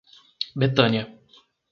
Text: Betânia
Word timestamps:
Betânia 0.59 1.05